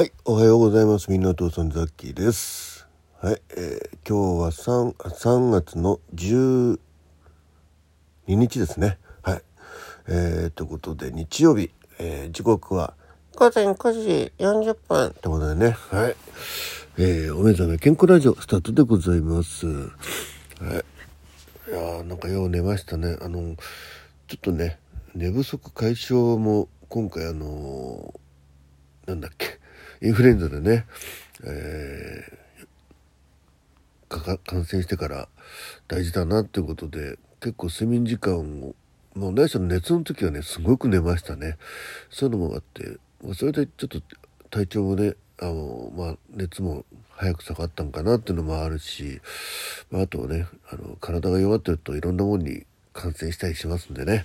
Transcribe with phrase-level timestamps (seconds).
[0.00, 1.10] はい、おはようございます。
[1.10, 2.88] みんなお父さんザッキーです。
[3.20, 6.78] はい、えー今日は 3, 3月の12
[8.26, 8.96] 日ですね。
[9.20, 9.42] はい。
[10.08, 12.94] えー、ということで、日曜日、えー時刻は
[13.36, 16.16] 午前9時40分ということでね、はい。
[16.96, 19.66] えーお目覚め健康ラジオスタートでございます。
[19.66, 19.82] はい。
[21.68, 23.18] いやーなんかよう寝ましたね。
[23.20, 23.54] あの、
[24.28, 24.78] ちょっとね、
[25.14, 28.14] 寝不足解消も今回あの
[29.06, 29.59] なんだっけ、
[30.02, 30.86] インフルエンザでね、
[31.44, 32.40] えー
[34.10, 35.28] 感染してから
[35.86, 38.74] 大事だなっていうことで、結構睡眠時間を、
[39.14, 41.56] もう何しろ熱の時はね、すごく寝ましたね。
[42.10, 44.00] そういうのもあって、まそれでちょっと
[44.50, 49.20] 体調もね、あの、まあ熱も早く下がったんかなっていうのもあるし、
[49.90, 54.24] まあ、あとはね、あの、体が弱ってるといろんなものに感染したりしますんでね。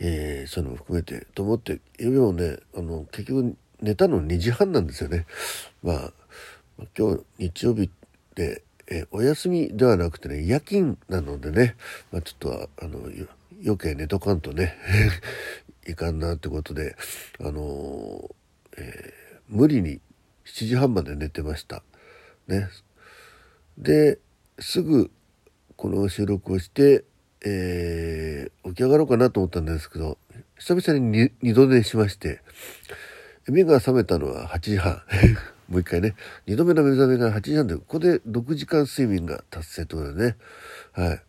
[0.00, 5.26] えーそういうのも含めてと思って夢もねあの結局寝たの2時半なんですよね。
[5.82, 6.12] まあ
[6.96, 7.90] 今日日曜日
[8.34, 11.76] で、えお休みではなくてね夜勤なのでね、
[12.10, 13.00] まあ、ちょっとはあの
[13.62, 14.74] 余計寝とかんとね
[15.86, 16.96] いかんなってことで
[17.40, 20.02] あのーえー無理に
[20.44, 21.82] 7時半まで寝てました。
[22.48, 22.68] ね。
[23.78, 24.18] で
[24.58, 25.10] すぐ
[25.76, 27.04] この収録をして、
[27.44, 30.18] えー起き上がろうかなと思ったんですけど
[30.58, 32.42] 久々に二度寝しまして
[33.52, 35.02] 目が覚めたのは8時半。
[35.68, 36.14] もう一回ね。
[36.46, 40.36] 二度目の目覚めが8時半でここで6時間睡眠が達成ということでね。
[40.92, 41.22] はい。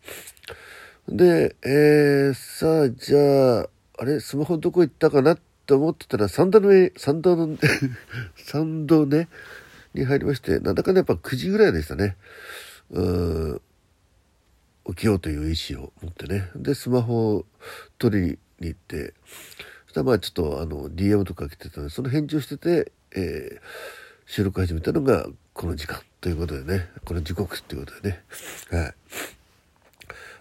[1.08, 3.68] でえー、さあじゃあ
[3.98, 4.20] あれ？
[4.20, 7.58] スマホどこ行ったかなって思ってたら参道の上参道の
[8.36, 9.28] 参道ね
[9.92, 12.16] に入りましてなんだかんだやっぱ9時ぐらいでしたね。
[12.90, 13.60] うん。
[14.86, 16.48] 起きようという意思を持ってね。
[16.56, 17.46] でスマホを
[17.98, 19.14] 取りに行って
[19.90, 23.60] したらまあちょっとあの DM とか来てたのでその返事をしてて、えー
[24.26, 28.22] 収録始めたのがこの時間ということでねこの時刻っていうことでね。
[28.70, 28.94] はい。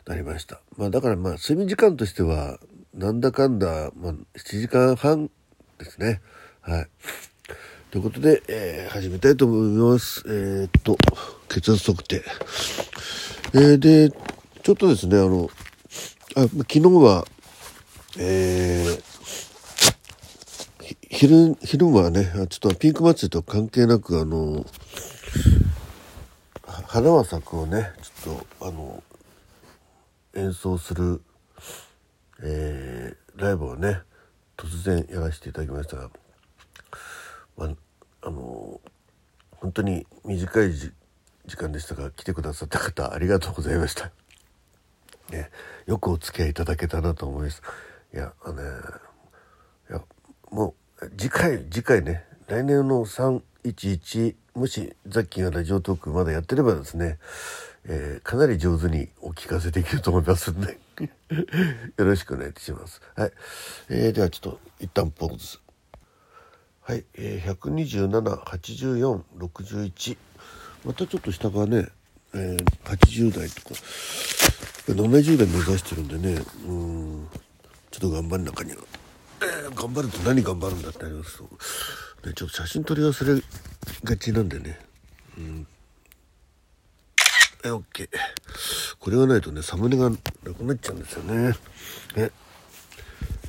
[0.05, 0.61] なりました。
[0.77, 2.59] まあだからまあ睡眠時間としては
[2.93, 5.31] なんだかんだ、まあ、7時間半
[5.79, 6.21] ですね。
[6.61, 6.87] はい。
[7.89, 10.21] ということで、えー始めたいと思います。
[10.27, 10.95] えーっと
[11.47, 12.23] 血圧測定
[13.55, 14.11] えーで
[14.61, 15.49] ちょっとですねあの
[16.35, 17.25] あ昨日は
[18.19, 19.08] えー
[21.19, 24.65] 昼昼はねちょっとピンク祭りと関係なくあの
[26.87, 27.91] 花は咲くをね
[28.23, 29.03] ちょっとあの
[30.33, 31.21] 演奏する、
[32.41, 34.01] えーライブをね
[34.57, 36.09] 突然やらせていただきましたが、
[37.57, 37.69] まあ、
[38.21, 38.81] あの
[39.51, 40.91] 本当に短いじ
[41.45, 44.11] 時間でしたが来てくださった方ありがとうございました。
[45.31, 45.49] ね、
[45.85, 47.61] よくお付き合いいただけたなと思います。
[48.13, 49.08] いや、あのね、
[51.19, 57.17] 次回、次回ね、来年の311、もしザッキーがラジオトークまだやってればですね、
[57.83, 60.79] えーかなり上手にお聞かせできると思いますんで、
[61.97, 63.01] よろしくお願いします。
[63.17, 63.31] はい。
[63.89, 65.57] えーではちょっと、一旦ポーズ。
[66.83, 70.17] はい、えー、127、84、61。
[70.85, 71.89] またちょっと下がね、
[72.33, 73.75] えー80代とか、
[74.87, 77.27] 70代目指してるんでね、うん、
[77.91, 78.77] ちょっと頑張ん中には。
[79.41, 81.43] えー頑張ると何頑張るんだってなりますと、
[82.27, 83.41] ね、ちょっと写真撮り忘れ
[84.03, 84.79] がちなんでね。
[85.37, 85.67] うん。
[87.63, 88.09] え、オッケー。
[88.99, 91.55] これがないとね、サムネがなくなっちゃうんですよね。
[92.15, 92.31] え、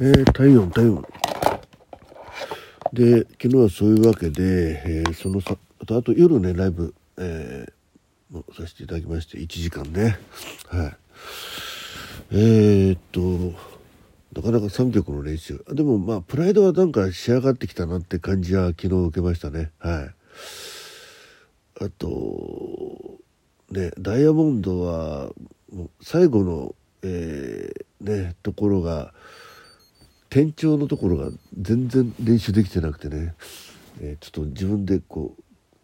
[0.00, 1.04] えー体温、体温。
[2.92, 7.72] で昨日はそういうわけで、えーそのさあとあと夜ねライブ、えー
[8.34, 10.18] もさせていただきまして1時間ね
[10.68, 10.96] はい
[12.32, 13.58] えー、っと
[14.34, 15.64] なかなか3曲の練習。
[15.68, 19.72] あでもまあプライドはなんか仕上がってきたなって感じは昨日受けましたね。
[19.78, 21.84] はい。
[21.84, 23.18] あと
[23.70, 25.30] ねダイヤモンドは
[26.02, 29.12] 最後のえーねところが
[30.28, 33.34] 転調のところが全然練習できてなくてね、
[34.00, 35.42] えーちょっと自分でこう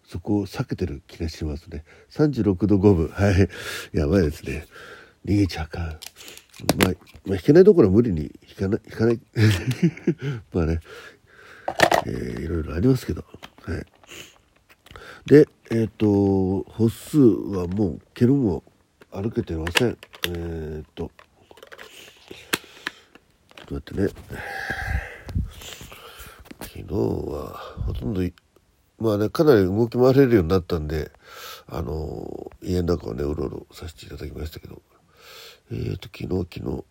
[0.08, 1.84] そこを避けてる気がしますね。
[2.12, 3.08] 36度5分。
[3.08, 3.48] はい。
[3.92, 4.66] やばいですね。
[5.24, 5.98] 逃げちゃうか
[6.82, 6.94] まあ、
[7.26, 9.20] まあ、弾けないところは無理に弾かない弾かない。
[10.52, 10.80] まあね、
[12.06, 13.24] えーいろいろありますけど。
[13.62, 13.86] はい。
[15.26, 18.62] でえっ、と歩数はもう蹴るも
[19.10, 19.98] 歩けてません。
[20.28, 21.10] えっ、と。
[23.68, 24.08] ちょっと待ってね。
[26.60, 28.22] 昨日はほとんど
[28.98, 31.10] まあねかなり動き回れるようになったんで
[31.66, 34.80] あの家の中をねうろうろさせていただきましたけど。
[35.70, 36.84] えーと昨日昨日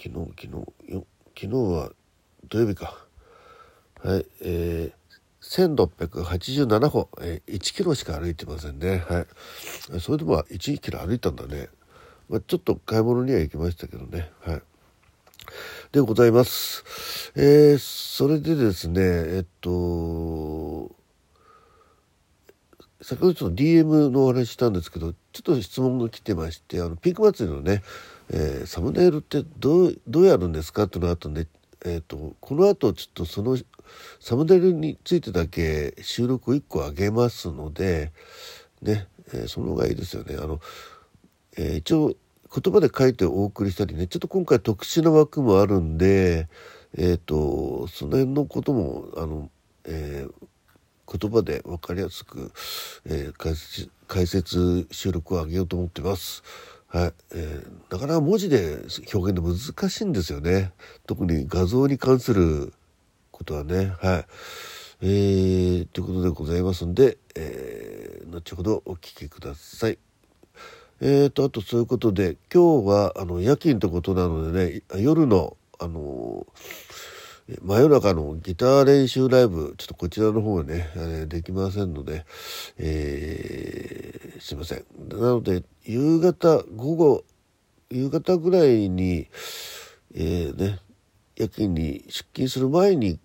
[0.00, 1.06] 昨日昨日よ
[1.38, 1.90] 昨日は
[2.48, 2.96] 土曜日か
[4.02, 4.92] はいえー、
[5.42, 9.04] 1687歩、えー、1キロしか歩いてませんね。
[9.08, 10.00] はい。
[10.00, 11.68] それでも1キロ歩いたんだね。
[12.28, 14.32] まあ、ちょっと買い物には行きましたけどね。
[14.40, 14.62] はい。
[15.92, 16.82] でございます。
[17.36, 20.90] えー、それでですね、えっと、
[23.02, 27.82] 先ほどちょっと DM のお話したんですけど、ちょっと質問が来てまして、あの、ピンク祭りのね、
[28.32, 30.84] えー、サムネイルってどう、どうやるんですか？
[30.84, 31.46] っていうのがあったんで、
[31.84, 33.58] えっ、ー、と、この後ちょっとその
[34.20, 38.12] サムネイルについてだけ収録を1個上げますので、
[38.80, 40.36] ね、えー、その方がいいですよね。
[40.38, 40.60] あの、
[41.58, 42.14] えー、一応
[42.54, 46.48] 言葉で書いてお送りしたりね、ちょっと今回特殊な枠もあるんで、
[46.96, 49.50] えっ、と、その辺のことも、あの、
[49.84, 50.26] え
[51.06, 52.52] 言葉で分かりやすく、
[53.04, 56.42] え解説解説収録を上げようと思ってます。
[56.92, 58.80] はい、えー、なかなか文字で
[59.14, 60.72] 表現で難しいんですよね。
[61.06, 62.74] 特に画像に関する
[63.30, 63.94] ことはね。
[63.98, 64.26] はい。
[65.00, 69.98] えー、ということでございますんで、えー、後ほどお聞きください。
[71.00, 76.46] えーと、あとそういうことで、今日はあの夜勤ってことなのでね、夜の、あの
[77.48, 82.24] 真夜中のギター練習ライブ、ちょっとこちらの方はね、できませんので、
[82.78, 84.84] えー、すいません。
[85.08, 87.24] なので、夕方、午後、
[87.90, 89.26] 夕方ぐらいに、
[90.14, 90.78] えー、ね、
[91.36, 93.18] 夜勤に出勤する前に、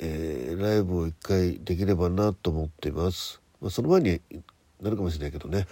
[0.00, 3.40] えー、ライブを一回できればなと思っています。
[3.60, 4.20] まあ、その前に
[4.80, 5.66] なるかもしれないけどね。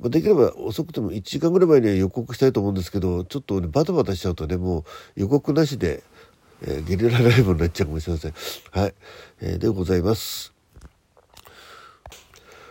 [0.00, 4.84] まあ、できれば遅くても1時間ぐらい前には予告したいと思うんですけど、ちょっと、ね、バタバタしちゃうとね、もう
[5.20, 6.02] 予告なしで、
[6.62, 8.34] えー、ゲリラライブになっちゃうかもしれません。
[8.72, 8.94] はい。
[9.40, 10.52] えー、でございます。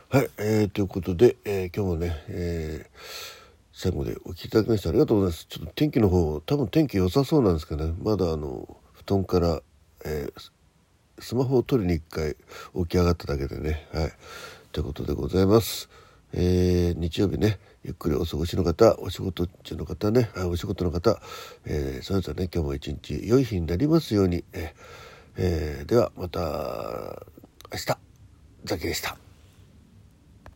[0.10, 0.30] はい。
[0.38, 2.98] えー、ということで、えー、今日もね、えー、
[3.74, 5.46] 最後までお聞きいただきましてありがとうございます。
[5.50, 9.62] ちょっと天気の方、多分天気良さそうなんですけどね、まだあの、布団から、
[10.06, 10.52] えー、
[11.20, 12.36] スマホを取りに一回
[12.76, 14.14] 起き上がっただけでね、はい。
[14.72, 15.90] ということでございます。
[16.40, 21.20] えー、日曜日ね、ゆっくりお過ごしの方、お仕事中の方ね、お仕事の方、
[21.66, 24.44] えー、それぞれね、今日も一日良い日になりますように、
[25.36, 27.26] えー、ではまた
[27.74, 27.98] 明日、
[28.66, 29.27] ザキでした。